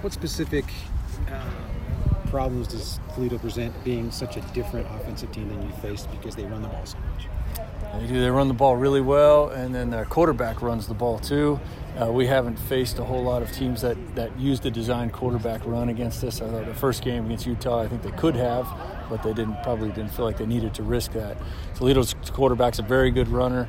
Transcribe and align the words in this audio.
what 0.00 0.12
specific 0.12 0.64
uh, 1.30 1.44
problems 2.30 2.68
does 2.68 3.00
Toledo 3.14 3.38
present 3.38 3.72
being 3.84 4.10
such 4.10 4.36
a 4.36 4.40
different 4.52 4.86
offensive 4.94 5.32
team 5.32 5.48
than 5.48 5.62
you 5.62 5.72
faced 5.76 6.10
because 6.10 6.36
they 6.36 6.44
run 6.44 6.62
the 6.62 6.68
ball 6.68 6.86
so 6.86 6.98
much? 7.12 7.26
They 8.00 8.06
do. 8.06 8.20
They 8.20 8.30
run 8.30 8.48
the 8.48 8.54
ball 8.54 8.76
really 8.76 9.00
well, 9.00 9.48
and 9.48 9.74
then 9.74 9.90
their 9.90 10.04
quarterback 10.04 10.60
runs 10.62 10.86
the 10.86 10.94
ball 10.94 11.18
too. 11.18 11.58
Uh, 12.00 12.12
we 12.12 12.26
haven't 12.26 12.56
faced 12.56 12.98
a 12.98 13.04
whole 13.04 13.24
lot 13.24 13.42
of 13.42 13.50
teams 13.50 13.80
that, 13.80 13.96
that 14.14 14.38
use 14.38 14.60
the 14.60 14.70
design 14.70 15.10
quarterback 15.10 15.62
run 15.64 15.88
against 15.88 16.22
us. 16.22 16.38
The 16.38 16.74
first 16.76 17.02
game 17.02 17.26
against 17.26 17.46
Utah, 17.46 17.80
I 17.80 17.88
think 17.88 18.02
they 18.02 18.12
could 18.12 18.36
have, 18.36 18.68
but 19.08 19.22
they 19.22 19.32
didn't 19.32 19.62
probably 19.62 19.88
didn't 19.88 20.10
feel 20.10 20.24
like 20.24 20.36
they 20.36 20.46
needed 20.46 20.74
to 20.74 20.82
risk 20.82 21.12
that. 21.12 21.38
Toledo's 21.74 22.14
quarterback's 22.30 22.78
a 22.78 22.82
very 22.82 23.10
good 23.10 23.28
runner, 23.28 23.66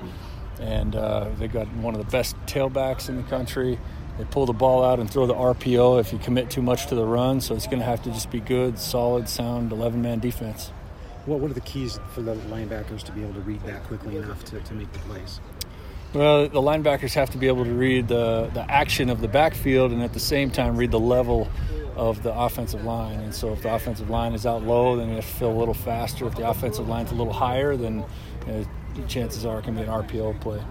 and 0.59 0.95
uh, 0.95 1.29
they 1.39 1.47
got 1.47 1.67
one 1.75 1.95
of 1.95 2.05
the 2.05 2.11
best 2.11 2.35
tailbacks 2.45 3.09
in 3.09 3.15
the 3.15 3.23
country. 3.23 3.79
They 4.19 4.25
pull 4.25 4.45
the 4.45 4.51
ball 4.51 4.83
out 4.83 4.99
and 4.99 5.09
throw 5.09 5.25
the 5.25 5.33
RPO 5.33 6.01
if 6.01 6.11
you 6.11 6.19
commit 6.19 6.49
too 6.49 6.61
much 6.61 6.87
to 6.87 6.95
the 6.95 7.05
run, 7.05 7.39
so 7.39 7.55
it's 7.55 7.67
going 7.67 7.79
to 7.79 7.85
have 7.85 8.03
to 8.03 8.11
just 8.11 8.29
be 8.29 8.41
good, 8.41 8.77
solid, 8.77 9.29
sound 9.29 9.71
11 9.71 10.01
man 10.01 10.19
defense. 10.19 10.73
What, 11.25 11.39
what 11.39 11.49
are 11.49 11.53
the 11.53 11.61
keys 11.61 11.97
for 12.13 12.21
the 12.21 12.35
linebackers 12.35 13.01
to 13.03 13.13
be 13.13 13.23
able 13.23 13.35
to 13.35 13.39
read 13.39 13.63
that 13.63 13.81
quickly 13.85 14.17
enough 14.17 14.43
to, 14.45 14.59
to 14.59 14.73
make 14.73 14.91
the 14.91 14.99
plays? 14.99 15.39
Well, 16.13 16.49
the 16.49 16.59
linebackers 16.59 17.13
have 17.13 17.29
to 17.29 17.37
be 17.37 17.47
able 17.47 17.63
to 17.63 17.71
read 17.71 18.09
the, 18.09 18.51
the 18.53 18.69
action 18.69 19.09
of 19.09 19.21
the 19.21 19.29
backfield 19.29 19.93
and 19.93 20.03
at 20.03 20.11
the 20.11 20.19
same 20.19 20.51
time 20.51 20.75
read 20.75 20.91
the 20.91 20.99
level 20.99 21.49
of 21.95 22.21
the 22.21 22.37
offensive 22.37 22.83
line. 22.83 23.21
And 23.21 23.33
so 23.33 23.53
if 23.53 23.61
the 23.61 23.73
offensive 23.73 24.09
line 24.09 24.33
is 24.33 24.45
out 24.45 24.63
low, 24.63 24.97
then 24.97 25.07
you 25.07 25.15
have 25.15 25.25
to 25.25 25.31
feel 25.31 25.51
a 25.51 25.57
little 25.57 25.73
faster. 25.73 26.27
If 26.27 26.35
the 26.35 26.49
offensive 26.49 26.89
line's 26.89 27.11
a 27.11 27.15
little 27.15 27.31
higher, 27.31 27.77
then 27.77 28.03
you 28.47 28.51
know, 28.51 28.65
chances 29.07 29.45
are 29.45 29.59
it 29.59 29.63
can 29.63 29.75
be 29.75 29.81
an 29.81 29.87
RPO 29.87 30.41
play. 30.41 30.61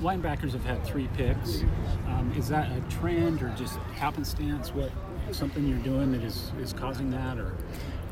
Linebackers 0.00 0.52
have 0.52 0.64
had 0.64 0.84
three 0.84 1.08
picks. 1.16 1.62
Um, 2.06 2.32
is 2.36 2.48
that 2.48 2.70
a 2.70 2.80
trend 2.90 3.42
or 3.42 3.48
just 3.56 3.76
happenstance? 3.94 4.74
What 4.74 4.90
something 5.34 5.66
you're 5.66 5.78
doing 5.78 6.12
that 6.12 6.22
is, 6.22 6.50
is 6.60 6.72
causing 6.72 7.10
that, 7.10 7.38
or 7.38 7.54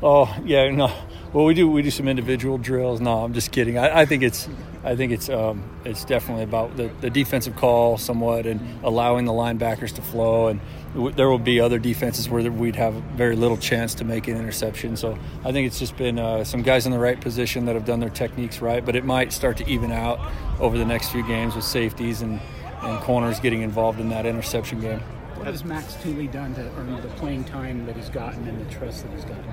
Oh 0.03 0.33
yeah, 0.43 0.69
no. 0.71 0.91
Well, 1.31 1.45
we 1.45 1.53
do 1.53 1.69
we 1.69 1.81
do 1.81 1.89
some 1.89 2.07
individual 2.07 2.57
drills. 2.57 2.99
No, 2.99 3.23
I'm 3.23 3.33
just 3.33 3.51
kidding. 3.51 3.77
I, 3.77 4.01
I 4.01 4.05
think 4.05 4.23
it's 4.23 4.47
I 4.83 4.95
think 4.95 5.11
it's 5.13 5.29
um, 5.29 5.63
it's 5.85 6.03
definitely 6.03 6.43
about 6.43 6.75
the, 6.75 6.91
the 6.99 7.09
defensive 7.09 7.55
call 7.55 7.97
somewhat 7.97 8.45
and 8.45 8.61
allowing 8.83 9.25
the 9.25 9.31
linebackers 9.31 9.93
to 9.95 10.01
flow. 10.01 10.47
And 10.47 10.59
w- 10.93 11.13
there 11.13 11.29
will 11.29 11.39
be 11.39 11.61
other 11.61 11.79
defenses 11.79 12.29
where 12.29 12.43
we'd 12.51 12.75
have 12.75 12.93
very 12.93 13.37
little 13.37 13.57
chance 13.57 13.95
to 13.95 14.03
make 14.03 14.27
an 14.27 14.35
interception. 14.37 14.97
So 14.97 15.17
I 15.45 15.51
think 15.53 15.65
it's 15.65 15.79
just 15.79 15.95
been 15.95 16.19
uh, 16.19 16.43
some 16.43 16.61
guys 16.61 16.85
in 16.85 16.91
the 16.91 16.99
right 16.99 17.19
position 17.19 17.65
that 17.65 17.75
have 17.75 17.85
done 17.85 18.01
their 18.01 18.09
techniques 18.09 18.61
right. 18.61 18.85
But 18.85 18.97
it 18.97 19.05
might 19.05 19.31
start 19.31 19.57
to 19.57 19.67
even 19.67 19.91
out 19.91 20.19
over 20.59 20.77
the 20.77 20.85
next 20.85 21.09
few 21.09 21.25
games 21.25 21.55
with 21.55 21.65
safeties 21.65 22.21
and, 22.21 22.41
and 22.81 22.99
corners 22.99 23.39
getting 23.39 23.61
involved 23.61 23.99
in 23.99 24.09
that 24.09 24.25
interception 24.25 24.81
game. 24.81 25.01
What 25.35 25.47
has 25.47 25.63
Max 25.65 25.95
Tooley 25.95 26.27
done 26.27 26.55
to 26.55 26.61
earn 26.77 26.95
the 27.01 27.07
playing 27.09 27.43
time 27.43 27.85
that 27.85 27.95
he's 27.95 28.09
gotten 28.09 28.47
and 28.47 28.65
the 28.65 28.73
trust 28.73 29.03
that 29.03 29.11
he's 29.13 29.25
gotten? 29.25 29.43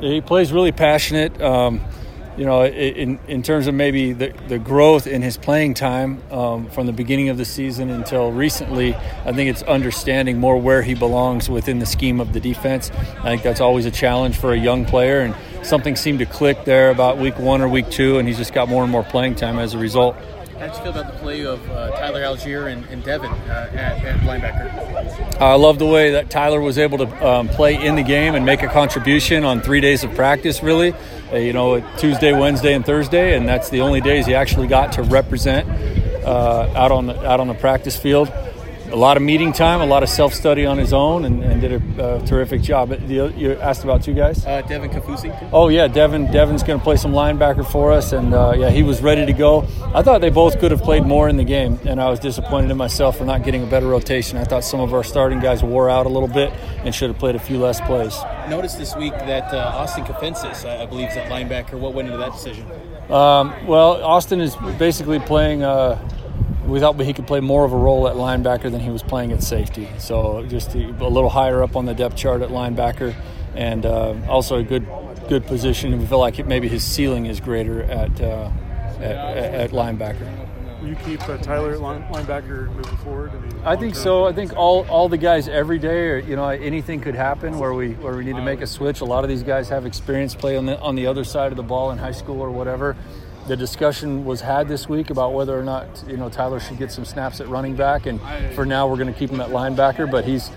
He 0.00 0.20
plays 0.20 0.52
really 0.52 0.72
passionate. 0.72 1.40
Um, 1.42 1.80
you 2.36 2.46
know, 2.46 2.64
in, 2.64 3.18
in 3.28 3.42
terms 3.42 3.66
of 3.66 3.74
maybe 3.74 4.14
the, 4.14 4.32
the 4.48 4.58
growth 4.58 5.06
in 5.06 5.20
his 5.20 5.36
playing 5.36 5.74
time 5.74 6.22
um, 6.32 6.70
from 6.70 6.86
the 6.86 6.92
beginning 6.92 7.28
of 7.28 7.36
the 7.36 7.44
season 7.44 7.90
until 7.90 8.32
recently, 8.32 8.94
I 8.94 9.32
think 9.32 9.50
it's 9.50 9.62
understanding 9.64 10.38
more 10.38 10.56
where 10.56 10.82
he 10.82 10.94
belongs 10.94 11.50
within 11.50 11.78
the 11.78 11.86
scheme 11.86 12.20
of 12.20 12.32
the 12.32 12.40
defense. 12.40 12.90
I 13.18 13.24
think 13.24 13.42
that's 13.42 13.60
always 13.60 13.84
a 13.84 13.90
challenge 13.90 14.38
for 14.38 14.54
a 14.54 14.58
young 14.58 14.86
player, 14.86 15.20
and 15.20 15.34
something 15.66 15.94
seemed 15.94 16.20
to 16.20 16.26
click 16.26 16.64
there 16.64 16.90
about 16.90 17.18
week 17.18 17.38
one 17.38 17.60
or 17.60 17.68
week 17.68 17.90
two, 17.90 18.18
and 18.18 18.26
he's 18.26 18.38
just 18.38 18.54
got 18.54 18.68
more 18.68 18.82
and 18.82 18.90
more 18.90 19.04
playing 19.04 19.34
time 19.34 19.58
as 19.58 19.74
a 19.74 19.78
result. 19.78 20.16
How 20.62 20.68
did 20.68 20.76
you 20.76 20.82
feel 20.84 20.92
about 20.92 21.12
the 21.12 21.18
play 21.18 21.44
of 21.44 21.70
uh, 21.72 21.90
Tyler 21.90 22.22
Allgeier 22.22 22.72
and, 22.72 22.84
and 22.84 23.02
Devin 23.02 23.32
uh, 23.32 23.70
at, 23.72 24.04
at, 24.04 24.20
linebacker? 24.20 25.40
I 25.40 25.54
love 25.54 25.80
the 25.80 25.88
way 25.88 26.12
that 26.12 26.30
Tyler 26.30 26.60
was 26.60 26.78
able 26.78 26.98
to 26.98 27.28
um, 27.28 27.48
play 27.48 27.84
in 27.84 27.96
the 27.96 28.04
game 28.04 28.36
and 28.36 28.46
make 28.46 28.62
a 28.62 28.68
contribution 28.68 29.42
on 29.42 29.60
three 29.60 29.80
days 29.80 30.04
of 30.04 30.14
practice, 30.14 30.62
really. 30.62 30.94
Uh, 31.32 31.38
you 31.38 31.52
know, 31.52 31.80
Tuesday, 31.96 32.32
Wednesday, 32.32 32.74
and 32.74 32.86
Thursday, 32.86 33.36
and 33.36 33.48
that's 33.48 33.70
the 33.70 33.80
only 33.80 34.00
days 34.00 34.24
he 34.24 34.36
actually 34.36 34.68
got 34.68 34.92
to 34.92 35.02
represent 35.02 35.68
uh, 36.24 36.72
out, 36.76 36.92
on 36.92 37.06
the, 37.06 37.28
out 37.28 37.40
on 37.40 37.48
the 37.48 37.54
practice 37.54 37.96
field 37.96 38.32
a 38.92 38.96
lot 38.96 39.16
of 39.16 39.22
meeting 39.22 39.52
time, 39.52 39.80
a 39.80 39.86
lot 39.86 40.02
of 40.02 40.08
self 40.08 40.34
study 40.34 40.66
on 40.66 40.76
his 40.76 40.92
own, 40.92 41.24
and, 41.24 41.42
and 41.42 41.60
did 41.60 41.72
a 41.98 42.04
uh, 42.04 42.26
terrific 42.26 42.60
job. 42.60 42.92
You, 43.08 43.28
you, 43.28 43.52
asked 43.54 43.84
about 43.84 44.02
two 44.02 44.12
guys. 44.12 44.44
Uh, 44.44 44.60
Devin 44.62 44.90
Kaufusi. 44.90 45.48
Oh 45.52 45.68
yeah, 45.68 45.88
Devin. 45.88 46.30
Devin's 46.30 46.62
going 46.62 46.78
to 46.78 46.84
play 46.84 46.96
some 46.96 47.12
linebacker 47.12 47.66
for 47.66 47.90
us, 47.92 48.12
and 48.12 48.34
uh, 48.34 48.52
yeah, 48.56 48.70
he 48.70 48.82
was 48.82 49.00
ready 49.00 49.24
to 49.24 49.32
go. 49.32 49.66
I 49.94 50.02
thought 50.02 50.20
they 50.20 50.30
both 50.30 50.58
could 50.60 50.70
have 50.70 50.82
played 50.82 51.04
more 51.04 51.28
in 51.28 51.36
the 51.36 51.44
game, 51.44 51.80
and 51.84 52.00
I 52.00 52.10
was 52.10 52.20
disappointed 52.20 52.70
in 52.70 52.76
myself 52.76 53.18
for 53.18 53.24
not 53.24 53.44
getting 53.44 53.62
a 53.62 53.66
better 53.66 53.86
rotation. 53.86 54.36
I 54.36 54.44
thought 54.44 54.62
some 54.62 54.80
of 54.80 54.92
our 54.92 55.04
starting 55.04 55.40
guys 55.40 55.62
wore 55.62 55.88
out 55.88 56.06
a 56.06 56.10
little 56.10 56.28
bit 56.28 56.52
and 56.84 56.94
should 56.94 57.08
have 57.08 57.18
played 57.18 57.34
a 57.34 57.40
few 57.40 57.58
less 57.58 57.80
plays. 57.80 58.16
Noticed 58.48 58.78
this 58.78 58.94
week 58.94 59.12
that 59.12 59.52
uh, 59.54 59.72
Austin 59.74 60.04
Kafentzis, 60.04 60.68
I 60.68 60.84
believe, 60.86 61.08
is 61.08 61.16
at 61.16 61.30
linebacker. 61.30 61.78
What 61.78 61.94
went 61.94 62.08
into 62.08 62.18
that 62.18 62.32
decision? 62.32 62.66
Um, 63.10 63.66
well, 63.66 64.02
Austin 64.04 64.40
is 64.40 64.54
basically 64.78 65.18
playing 65.18 65.62
uh, 65.62 65.98
we 66.66 66.80
thought 66.80 66.98
he 67.00 67.12
could 67.12 67.26
play 67.26 67.40
more 67.40 67.64
of 67.64 67.72
a 67.72 67.76
role 67.76 68.08
at 68.08 68.14
linebacker 68.16 68.70
than 68.70 68.80
he 68.80 68.90
was 68.90 69.02
playing 69.02 69.32
at 69.32 69.42
safety. 69.42 69.88
So 69.98 70.44
just 70.46 70.74
a 70.74 70.88
little 70.88 71.30
higher 71.30 71.62
up 71.62 71.76
on 71.76 71.86
the 71.86 71.94
depth 71.94 72.16
chart 72.16 72.42
at 72.42 72.50
linebacker, 72.50 73.14
and 73.54 73.84
uh, 73.84 74.14
also 74.28 74.58
a 74.58 74.62
good 74.62 74.86
good 75.28 75.46
position. 75.46 75.98
We 75.98 76.06
feel 76.06 76.18
like 76.18 76.44
maybe 76.46 76.68
his 76.68 76.84
ceiling 76.84 77.26
is 77.26 77.40
greater 77.40 77.82
at 77.82 78.20
uh, 78.20 78.50
at, 78.98 79.16
at, 79.54 79.70
linebacker. 79.70 80.28
Will 80.80 80.88
you 80.88 80.96
keep 80.96 81.28
uh, 81.28 81.36
Tyler 81.38 81.74
at 81.74 81.80
linebacker 81.80 82.72
moving 82.74 82.96
forward? 82.98 83.30
I, 83.30 83.38
mean, 83.38 83.62
I 83.64 83.76
think 83.76 83.94
so. 83.94 84.26
I 84.26 84.32
think 84.32 84.56
all, 84.56 84.84
all 84.88 85.08
the 85.08 85.16
guys 85.16 85.46
every 85.48 85.78
day, 85.78 86.08
are, 86.08 86.18
you 86.18 86.34
know, 86.34 86.48
anything 86.48 87.00
could 87.00 87.14
happen 87.14 87.58
where 87.58 87.72
we 87.72 87.92
where 87.94 88.16
we 88.16 88.24
need 88.24 88.36
to 88.36 88.42
make 88.42 88.60
a 88.60 88.66
switch. 88.66 89.00
A 89.00 89.04
lot 89.04 89.24
of 89.24 89.30
these 89.30 89.42
guys 89.42 89.68
have 89.68 89.86
experience 89.86 90.34
play 90.34 90.56
on 90.56 90.66
the 90.66 90.78
on 90.80 90.94
the 90.94 91.06
other 91.06 91.24
side 91.24 91.52
of 91.52 91.56
the 91.56 91.62
ball 91.62 91.90
in 91.90 91.98
high 91.98 92.12
school 92.12 92.40
or 92.40 92.50
whatever 92.50 92.96
the 93.46 93.56
discussion 93.56 94.24
was 94.24 94.40
had 94.40 94.68
this 94.68 94.88
week 94.88 95.10
about 95.10 95.32
whether 95.32 95.58
or 95.58 95.62
not 95.62 95.86
you 96.06 96.16
know 96.16 96.28
Tyler 96.28 96.60
should 96.60 96.78
get 96.78 96.92
some 96.92 97.04
snaps 97.04 97.40
at 97.40 97.48
running 97.48 97.74
back, 97.74 98.06
and 98.06 98.20
for 98.54 98.64
now 98.64 98.86
we're 98.86 98.96
going 98.96 99.12
to 99.12 99.18
keep 99.18 99.30
him 99.30 99.40
at 99.40 99.48
linebacker. 99.50 100.10
But 100.10 100.24
he's 100.24 100.50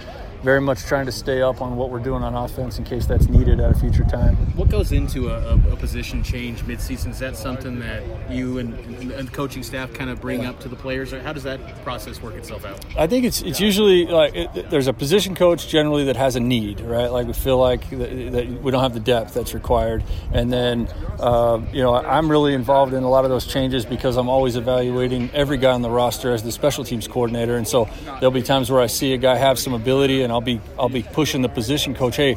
very 0.44 0.62
much 0.62 0.84
trying 0.84 1.06
to 1.06 1.12
stay 1.12 1.41
up 1.41 1.62
on 1.62 1.75
what 1.75 1.90
we're 1.90 2.00
doing 2.00 2.23
on 2.23 2.35
offense 2.35 2.78
in 2.78 2.84
case 2.84 3.06
that's 3.06 3.28
needed 3.28 3.59
at 3.59 3.72
a 3.72 3.79
future 3.79 4.03
time. 4.03 4.35
What 4.56 4.69
goes 4.69 4.91
into 4.91 5.29
a, 5.29 5.56
a 5.72 5.75
position 5.75 6.23
change 6.23 6.62
midseason? 6.62 7.12
Is 7.12 7.19
that 7.19 7.35
something 7.35 7.79
that 7.79 8.03
you 8.29 8.59
and, 8.59 8.74
and, 9.12 9.31
coaching 9.34 9.63
staff 9.63 9.94
kind 9.94 10.09
of 10.09 10.22
bring 10.22 10.45
up 10.45 10.59
to 10.62 10.69
the 10.69 10.75
players, 10.75 11.13
or 11.13 11.22
how 11.22 11.34
does 11.34 11.44
that 11.44 11.59
process 11.84 12.22
work 12.22 12.35
itself 12.35 12.66
out? 12.66 12.85
I 12.97 13.07
think 13.07 13.25
it's 13.25 13.41
it's 13.41 13.59
usually 13.59 14.06
like 14.06 14.35
it, 14.35 14.69
there's 14.69 14.88
a 14.88 14.94
position 14.94 15.35
coach 15.35 15.68
generally 15.68 16.06
that 16.06 16.16
has 16.16 16.35
a 16.35 16.40
need, 16.40 16.81
right? 16.81 17.07
Like 17.07 17.28
we 17.28 17.34
feel 17.34 17.57
like 17.57 17.90
that, 17.90 18.31
that 18.31 18.47
we 18.62 18.72
don't 18.72 18.84
have 18.84 18.94
the 18.94 19.00
depth 19.00 19.34
that's 19.34 19.53
required, 19.53 20.03
and 20.31 20.51
then 20.51 20.88
uh, 21.19 21.59
you 21.74 21.81
know 21.81 21.95
I'm 21.95 22.29
really 22.29 22.53
involved 22.53 22.94
in 22.94 23.03
a 23.03 23.09
lot 23.09 23.25
of 23.25 23.31
those 23.31 23.45
changes 23.45 23.85
because 23.85 24.18
I'm 24.18 24.29
always 24.29 24.56
evaluating 24.56 25.31
every 25.34 25.57
guy 25.57 25.72
on 25.72 25.81
the 25.81 25.90
roster 25.90 26.34
as 26.34 26.44
the 26.44 26.51
special 26.51 26.84
teams 26.84 27.07
coordinator, 27.07 27.57
and 27.57 27.68
so 27.68 27.90
there'll 28.06 28.31
be 28.31 28.41
times 28.41 28.72
where 28.72 28.81
I 28.81 28.88
see 28.88 29.13
a 29.13 29.18
guy 29.18 29.35
have 29.35 29.59
some 29.59 29.74
ability 29.74 30.22
and 30.25 30.34
I'll 30.34 30.41
be 30.41 30.59
I'll 30.78 30.90
be 30.90 31.03
pushing 31.03 31.41
the 31.41 31.50
position 31.50 31.96
coach. 31.96 32.18
Hey, 32.18 32.36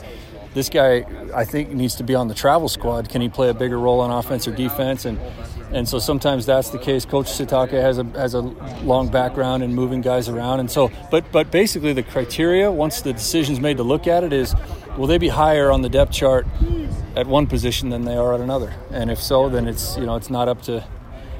this 0.55 0.69
guy 0.69 1.05
I 1.35 1.45
think 1.45 1.71
needs 1.71 1.97
to 1.97 2.05
be 2.05 2.15
on 2.15 2.29
the 2.29 2.35
travel 2.35 2.69
squad. 2.69 3.09
Can 3.09 3.21
he 3.21 3.29
play 3.29 3.49
a 3.49 3.55
bigger 3.55 3.79
role 3.79 4.01
on 4.01 4.11
offense 4.11 4.47
or 4.47 4.55
defense? 4.55 5.05
And 5.05 5.19
and 5.73 5.89
so 5.89 5.99
sometimes 5.99 6.47
that's 6.47 6.71
the 6.71 6.79
case. 6.79 7.05
Coach 7.05 7.27
Sitake 7.27 7.73
has 7.73 7.99
a 7.99 8.05
has 8.05 8.35
a 8.35 8.41
long 8.41 9.09
background 9.09 9.63
in 9.63 9.75
moving 9.75 10.01
guys 10.01 10.29
around, 10.29 10.61
and 10.61 10.71
so 10.71 10.91
but 11.11 11.31
but 11.33 11.51
basically 11.51 11.93
the 11.93 12.05
criteria 12.05 12.71
once 12.71 13.03
the 13.03 13.13
decision's 13.13 13.61
made 13.61 13.77
to 13.79 13.83
look 13.83 14.07
at 14.07 14.23
it 14.23 14.33
is 14.33 14.55
will 14.97 15.07
they 15.07 15.19
be 15.19 15.29
higher 15.29 15.71
on 15.71 15.83
the 15.83 15.89
depth 15.89 16.13
chart 16.13 16.47
at 17.17 17.27
one 17.27 17.47
position 17.47 17.91
than 17.91 18.05
they 18.05 18.17
are 18.17 18.35
at 18.35 18.41
another? 18.41 18.75
And 18.91 19.11
if 19.11 19.21
so, 19.21 19.49
then 19.49 19.67
it's 19.67 19.97
you 19.97 20.07
know 20.07 20.17
it's 20.17 20.31
not 20.31 20.49
up 20.49 20.63
to 20.63 20.85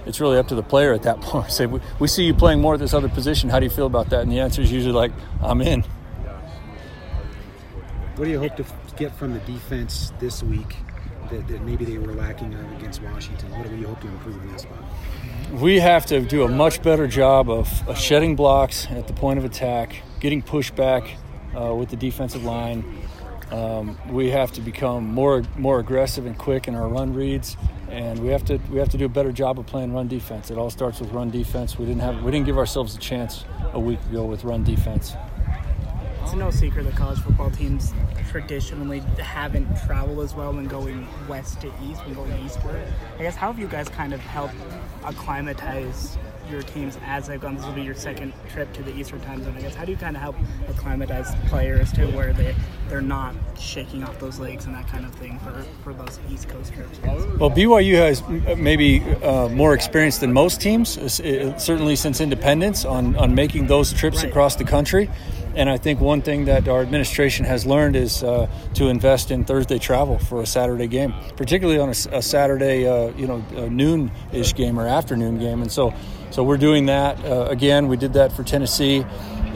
it's 0.09 0.21
really 0.21 0.39
up 0.39 0.49
to 0.49 0.55
the 0.55 0.63
player 0.63 0.93
at 0.93 1.03
that 1.03 1.21
point. 1.23 1.53
Say, 1.53 1.67
we, 1.67 1.81
we 2.01 2.09
see 2.09 2.25
you 2.25 2.35
playing 2.35 2.61
more 2.61 2.75
at 2.75 2.81
this 2.81 2.95
other 2.95 3.09
position. 3.09 3.51
How 3.51 3.61
do 3.61 3.65
you 3.65 3.71
feel 3.71 3.87
about 3.87 4.11
that? 4.11 4.23
And 4.23 4.33
the 4.33 4.41
answer 4.41 4.63
is 4.63 4.73
usually 4.73 4.95
like, 4.95 5.13
I'm 5.43 5.61
in. 5.61 5.85
What 8.19 8.25
do 8.25 8.33
you 8.33 8.41
hope 8.41 8.57
to 8.57 8.65
get 8.97 9.15
from 9.15 9.33
the 9.33 9.39
defense 9.41 10.13
this 10.19 10.43
week 10.43 10.75
that, 11.31 11.47
that 11.47 11.63
maybe 11.63 11.85
they 11.85 11.99
were 11.99 12.15
lacking 12.15 12.53
against 12.77 13.01
Washington? 13.01 13.49
What 13.57 13.69
do 13.69 13.77
you 13.77 13.87
hope 13.87 14.01
to 14.01 14.09
improve 14.09 14.43
in 14.43 14.51
that 14.51 14.61
spot? 14.63 14.83
We 15.53 15.79
have 15.79 16.05
to 16.07 16.21
do 16.23 16.43
a 16.43 16.49
much 16.49 16.83
better 16.83 17.07
job 17.07 17.49
of, 17.49 17.89
of 17.89 17.97
shedding 17.97 18.35
blocks 18.35 18.89
at 18.91 19.07
the 19.07 19.13
point 19.13 19.39
of 19.39 19.45
attack, 19.45 20.03
getting 20.19 20.43
pushback 20.43 21.09
uh, 21.57 21.73
with 21.77 21.91
the 21.91 21.97
defensive 21.97 22.43
line. 22.43 22.83
Um, 23.53 23.97
we 24.11 24.31
have 24.31 24.51
to 24.55 24.61
become 24.61 25.07
more 25.07 25.45
more 25.57 25.79
aggressive 25.79 26.27
and 26.27 26.37
quick 26.37 26.67
in 26.67 26.75
our 26.75 26.89
run 26.89 27.15
reads, 27.15 27.57
and 27.89 28.19
we 28.19 28.31
have 28.31 28.45
to 28.47 28.59
we 28.69 28.79
have 28.79 28.89
to 28.89 28.99
do 28.99 29.05
a 29.05 29.09
better 29.09 29.31
job 29.31 29.61
of 29.61 29.67
playing 29.67 29.93
run 29.93 30.09
defense. 30.09 30.51
It 30.51 30.59
all 30.59 30.71
starts 30.71 30.99
with 30.99 31.13
run 31.13 31.31
defense. 31.31 31.79
We 31.79 31.87
didn't 31.87 32.03
have 32.03 32.21
we 32.25 32.33
didn't 32.33 32.47
give 32.47 32.59
ourselves 32.59 32.97
a 32.97 32.99
chance 32.99 33.45
a 33.73 33.79
week 33.79 34.01
ago 34.11 34.25
with 34.25 34.43
run 34.43 34.65
defense 34.65 35.15
it's 36.29 36.37
no 36.37 36.51
secret 36.51 36.85
that 36.85 36.95
college 36.95 37.19
football 37.21 37.51
teams 37.51 37.95
traditionally 38.29 39.01
haven't 39.19 39.67
traveled 39.87 40.21
as 40.21 40.35
well 40.35 40.53
when 40.53 40.67
going 40.67 41.07
west 41.27 41.63
to 41.63 41.69
east, 41.83 42.05
when 42.05 42.15
going 42.15 42.45
eastward. 42.45 42.83
I 43.19 43.23
guess 43.23 43.35
how 43.35 43.51
have 43.51 43.59
you 43.59 43.67
guys 43.67 43.89
kind 43.89 44.13
of 44.13 44.21
helped 44.21 44.55
acclimatize 45.05 46.19
your 46.51 46.61
teams 46.63 46.99
as 47.05 47.27
they've 47.27 47.41
gone? 47.41 47.57
This 47.57 47.65
will 47.65 47.73
be 47.73 47.83
your 47.83 47.95
second 47.95 48.35
trip 48.51 48.71
to 48.75 48.83
the 48.83 48.95
Eastern 48.95 49.21
Time 49.21 49.43
Zone. 49.43 49.55
I 49.57 49.63
guess 49.63 49.75
how 49.75 49.87
do 49.87 49.93
you 49.93 49.97
kind 49.97 50.17
of 50.17 50.23
help 50.23 50.37
acclimatize 50.69 51.35
players 51.49 51.93
to 51.93 52.07
where 52.09 52.33
they 52.35 52.55
they're 52.89 53.01
not 53.03 53.35
shaking 53.59 54.03
off 54.03 54.19
those 54.19 54.39
legs 54.39 54.65
and 54.65 54.75
that 54.75 54.89
kind 54.89 55.05
of 55.05 55.15
thing 55.15 55.39
for, 55.41 55.63
for 55.85 55.93
those 55.93 56.19
East 56.31 56.49
Coast 56.49 56.73
trips? 56.73 56.99
Well, 57.39 57.51
BYU 57.51 57.95
has 57.97 58.27
maybe 58.59 59.01
uh, 59.23 59.49
more 59.49 59.75
experience 59.75 60.19
than 60.19 60.33
most 60.33 60.61
teams, 60.61 60.91
certainly 61.63 61.97
since 61.97 62.21
independence, 62.21 62.85
on, 62.85 63.15
on 63.17 63.35
making 63.35 63.67
those 63.67 63.93
trips 63.93 64.19
Right. 64.19 64.31
across 64.31 64.57
the 64.57 64.65
country. 64.65 65.11
And 65.59 65.69
I 65.69 65.77
think 65.77 66.01
one 66.01 66.23
thing 66.23 66.45
that 66.45 66.69
our 66.69 66.83
administration 66.83 67.45
has 67.45 67.67
learned 67.67 67.97
is 67.97 68.23
uh, 68.23 68.47
to 68.75 68.87
invest 68.87 69.33
in 69.33 69.45
Thursday 69.45 69.81
travel 69.81 70.17
for 70.17 70.41
a 70.41 70.47
Saturday 70.47 70.87
game, 70.87 71.13
particularly 71.37 71.81
on 71.81 71.89
a 71.89 72.23
Saturday, 72.23 72.87
uh, 72.87 73.09
you 73.17 73.27
know, 73.27 73.39
noon-ish 73.69 74.55
game 74.55 74.79
or 74.79 74.87
afternoon 74.87 75.41
game. 75.41 75.61
And 75.61 75.73
so, 75.73 75.93
so 76.31 76.45
we're 76.45 76.59
doing 76.59 76.87
that 76.87 77.25
uh, 77.25 77.47
again. 77.47 77.89
We 77.89 77.97
did 77.97 78.13
that 78.13 78.31
for 78.31 78.45
Tennessee, 78.45 79.05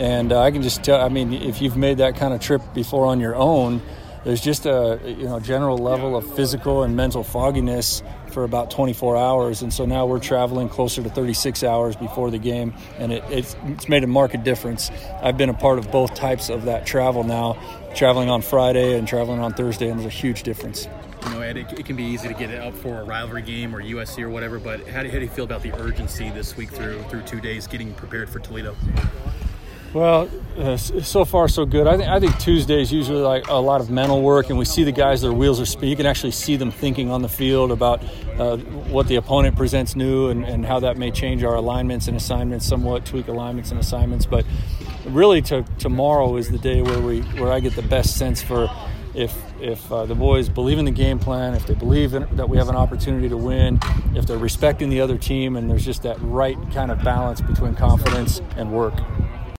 and 0.01 0.33
I 0.33 0.51
can 0.51 0.63
just 0.63 0.83
tell. 0.83 1.01
I 1.01 1.09
mean, 1.09 1.33
if 1.33 1.63
you've 1.63 1.77
made 1.77 1.99
that 1.99 2.17
kind 2.17 2.35
of 2.35 2.41
trip 2.41 2.63
before 2.75 3.07
on 3.07 3.21
your 3.21 3.37
own, 3.37 3.81
there's 4.25 4.41
just 4.41 4.67
a 4.67 4.99
you 5.07 5.29
know 5.29 5.39
general 5.39 5.79
level 5.79 6.17
of 6.17 6.35
physical 6.35 6.83
and 6.83 6.97
mental 6.97 7.23
fogginess 7.23 8.03
for 8.32 8.44
about 8.44 8.70
24 8.70 9.17
hours 9.17 9.62
and 9.62 9.73
so 9.73 9.84
now 9.84 10.06
we're 10.06 10.19
traveling 10.19 10.69
closer 10.69 11.02
to 11.02 11.11
36 11.11 11.62
hours 11.62 11.96
before 11.96 12.31
the 12.31 12.38
game 12.38 12.73
and 12.99 13.12
it, 13.12 13.23
it's, 13.29 13.56
it's 13.67 13.88
made 13.88 14.02
a 14.02 14.06
marked 14.06 14.43
difference 14.43 14.90
i've 15.23 15.37
been 15.37 15.50
a 15.50 15.55
part 15.55 15.79
of 15.79 15.90
both 15.90 16.14
types 16.14 16.49
of 16.49 16.64
that 16.64 16.87
travel 16.87 17.25
now 17.25 17.56
traveling 17.94 18.31
on 18.31 18.40
friday 18.43 18.99
and 18.99 19.06
traveling 19.06 19.40
on 19.40 19.52
thursday 19.52 19.88
and 19.88 20.00
there's 20.00 20.06
a 20.06 20.11
huge 20.11 20.43
difference 20.43 20.88
You 21.25 21.31
know, 21.31 21.40
Ed, 21.40 21.56
it, 21.56 21.79
it 21.79 21.87
can 21.87 21.94
be 21.94 22.02
easy 22.02 22.26
to 22.26 22.34
get 22.34 22.50
it 22.50 22.61
up 22.61 22.75
for 22.75 23.00
a 23.00 23.05
rivalry 23.05 23.43
game 23.43 23.76
or 23.76 23.81
USC 23.81 24.23
or 24.25 24.29
whatever, 24.29 24.58
but 24.58 24.84
how 24.88 25.05
do, 25.05 25.08
how 25.08 25.19
do 25.19 25.25
you 25.25 25.29
feel 25.29 25.44
about 25.44 25.62
the 25.62 25.73
urgency 25.75 26.31
this 26.31 26.56
week 26.56 26.70
through 26.70 27.00
through 27.05 27.23
two 27.23 27.40
days 27.40 27.69
getting 27.69 27.94
prepared 27.94 28.29
for 28.29 28.40
Toledo? 28.40 28.75
Well, 29.94 30.31
uh, 30.56 30.79
so 30.79 31.27
far 31.27 31.49
so 31.49 31.67
good. 31.67 31.87
I 31.87 31.99
think 31.99 32.09
I 32.09 32.19
think 32.19 32.39
Tuesday 32.39 32.81
is 32.81 32.91
usually 32.91 33.21
like 33.21 33.49
a 33.49 33.55
lot 33.55 33.83
of 33.83 33.91
mental 33.91 34.23
work, 34.23 34.49
and 34.49 34.59
we 34.59 34.65
see 34.65 34.85
the 34.85 34.93
guys 34.93 35.21
their 35.21 35.35
wheels 35.35 35.61
are 35.61 35.67
spinning. 35.67 35.91
You 35.91 35.97
can 35.97 36.06
actually 36.06 36.31
see 36.31 36.56
them 36.56 36.71
thinking 36.71 37.11
on 37.11 37.21
the 37.21 37.29
field 37.29 37.71
about 37.71 38.03
uh, 38.39 38.56
what 38.56 39.06
the 39.06 39.17
opponent 39.17 39.55
presents 39.55 39.94
new 39.94 40.31
and, 40.31 40.44
and 40.44 40.65
how 40.65 40.81
that 40.81 40.97
may 40.97 41.11
change 41.11 41.44
our 41.44 41.56
alignments 41.56 42.09
and 42.09 42.17
assignments, 42.17 42.67
somewhat 42.67 43.05
tweak 43.05 43.29
alignments 43.29 43.71
and 43.71 43.79
assignments. 43.79 44.25
But 44.25 44.47
really, 45.05 45.43
to, 45.43 45.62
tomorrow 45.79 46.37
is 46.37 46.50
the 46.50 46.59
day 46.59 46.81
where 46.81 47.00
we 47.00 47.21
where 47.21 47.53
I 47.53 47.61
get 47.61 47.77
the 47.77 47.83
best 47.83 48.17
sense 48.17 48.43
for 48.43 48.71
if 49.15 49.37
if 49.61 49.93
uh, 49.93 50.06
the 50.06 50.15
boys 50.15 50.49
believe 50.49 50.79
in 50.79 50.87
the 50.87 50.91
game 50.91 51.19
plan, 51.19 51.53
if 51.53 51.67
they 51.67 51.75
believe 51.75 52.15
in, 52.15 52.27
that 52.37 52.49
we 52.49 52.56
have 52.56 52.71
an 52.71 52.77
opportunity 52.77 53.29
to 53.29 53.37
win, 53.37 53.79
if 54.15 54.27
they're 54.27 54.39
respecting 54.39 54.89
the 54.89 55.03
other 55.03 55.19
team, 55.19 55.56
and 55.56 55.69
there's 55.69 55.85
just 55.85 56.03
that 56.05 56.17
right 56.23 56.56
kind 56.73 56.91
of 56.91 57.03
balance 57.05 57.43
between 57.43 57.75
confidence 57.75 58.41
and 58.56 58.73
work. 58.73 58.94